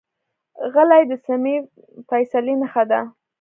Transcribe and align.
غلی، 0.73 1.01
د 1.11 1.13
سمې 1.25 1.55
فیصلې 2.09 2.53
نښه 2.61 2.83
ده. 2.91 2.99